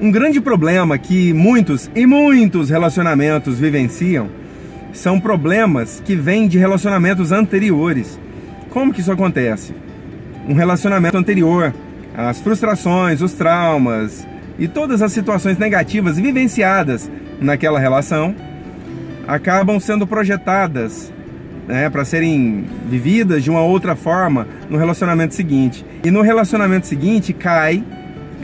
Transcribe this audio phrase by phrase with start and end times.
[0.00, 4.30] Um grande problema que muitos e muitos relacionamentos vivenciam
[4.94, 8.18] são problemas que vêm de relacionamentos anteriores.
[8.70, 9.74] Como que isso acontece?
[10.48, 11.74] Um relacionamento anterior,
[12.16, 14.26] as frustrações, os traumas
[14.58, 18.34] e todas as situações negativas vivenciadas naquela relação
[19.28, 21.12] acabam sendo projetadas
[21.68, 25.84] né, para serem vividas de uma outra forma no relacionamento seguinte.
[26.02, 27.84] E no relacionamento seguinte cai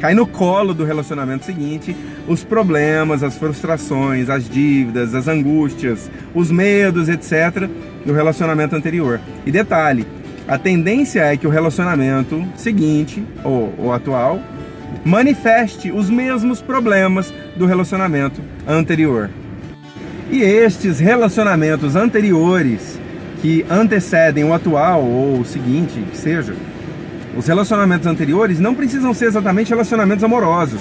[0.00, 1.96] cai no colo do relacionamento seguinte
[2.28, 7.68] os problemas, as frustrações, as dívidas, as angústias, os medos, etc.
[8.04, 9.20] do relacionamento anterior.
[9.44, 10.06] E detalhe,
[10.46, 14.40] a tendência é que o relacionamento seguinte, ou, ou atual,
[15.04, 19.30] manifeste os mesmos problemas do relacionamento anterior.
[20.30, 22.98] E estes relacionamentos anteriores
[23.40, 26.54] que antecedem o atual ou o seguinte, que seja,
[27.36, 30.80] os relacionamentos anteriores não precisam ser exatamente relacionamentos amorosos.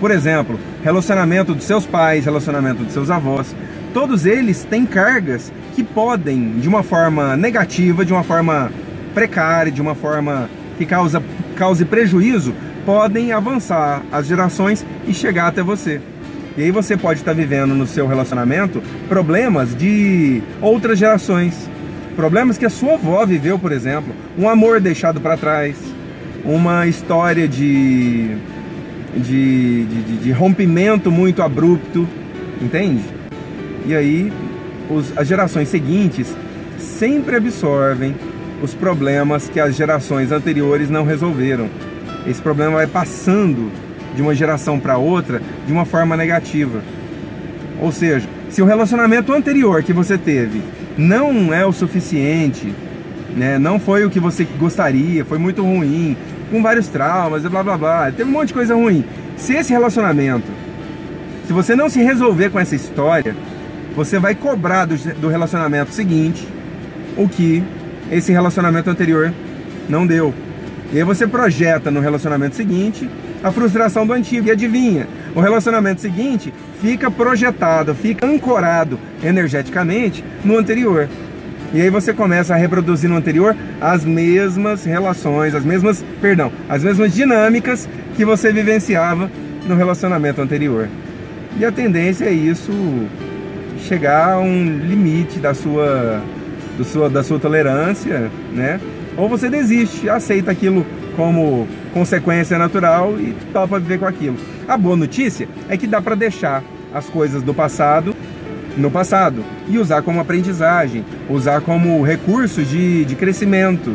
[0.00, 3.54] Por exemplo, relacionamento dos seus pais, relacionamento dos seus avós.
[3.94, 8.72] Todos eles têm cargas que podem, de uma forma negativa, de uma forma
[9.14, 11.22] precária, de uma forma que causa,
[11.56, 12.52] cause prejuízo,
[12.84, 16.00] podem avançar as gerações e chegar até você.
[16.56, 21.70] E aí você pode estar vivendo no seu relacionamento problemas de outras gerações.
[22.16, 25.76] Problemas que a sua avó viveu, por exemplo, um amor deixado para trás,
[26.44, 28.36] uma história de,
[29.16, 32.06] de, de, de, rompimento muito abrupto,
[32.60, 33.02] entende?
[33.86, 34.32] E aí
[34.90, 36.34] os, as gerações seguintes
[36.78, 38.14] sempre absorvem
[38.62, 41.68] os problemas que as gerações anteriores não resolveram.
[42.26, 43.72] Esse problema vai passando
[44.14, 46.82] de uma geração para outra de uma forma negativa.
[47.80, 50.60] Ou seja, se o relacionamento anterior que você teve
[50.96, 52.72] não é o suficiente,
[53.36, 56.16] né, não foi o que você gostaria, foi muito ruim,
[56.50, 59.04] com vários traumas, blá blá blá, teve um monte de coisa ruim.
[59.36, 60.50] Se esse relacionamento,
[61.46, 63.34] se você não se resolver com essa história,
[63.96, 66.46] você vai cobrar do, do relacionamento seguinte
[67.16, 67.62] o que
[68.10, 69.32] esse relacionamento anterior
[69.88, 70.34] não deu.
[70.92, 73.08] E aí você projeta no relacionamento seguinte
[73.42, 74.48] a frustração do antigo.
[74.48, 81.08] E adivinha, o relacionamento seguinte fica projetado, fica ancorado energeticamente no anterior.
[81.72, 86.84] E aí você começa a reproduzir no anterior as mesmas relações, as mesmas, perdão, as
[86.84, 89.30] mesmas dinâmicas que você vivenciava
[89.66, 90.88] no relacionamento anterior.
[91.58, 92.72] E a tendência é isso
[93.88, 96.20] chegar a um limite da sua,
[96.76, 98.78] do sua, da sua tolerância, né?
[99.16, 104.36] Ou você desiste, aceita aquilo como consequência natural e topa viver com aquilo.
[104.68, 106.62] A boa notícia é que dá para deixar
[106.94, 108.14] as coisas do passado
[108.76, 113.94] no passado e usar como aprendizagem, usar como recurso de, de crescimento.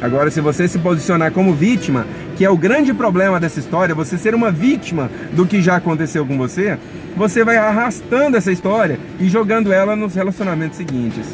[0.00, 4.18] Agora, se você se posicionar como vítima, que é o grande problema dessa história, você
[4.18, 6.78] ser uma vítima do que já aconteceu com você,
[7.16, 11.26] você vai arrastando essa história e jogando ela nos relacionamentos seguintes.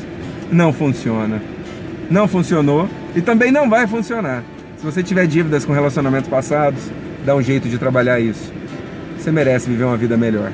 [0.53, 1.43] Não funciona.
[2.11, 4.45] Não funcionou e também não vai funcionar.
[4.77, 6.91] Se você tiver dívidas com relacionamentos passados,
[7.25, 8.53] dá um jeito de trabalhar isso.
[9.21, 10.51] Você merece viver uma vida melhor.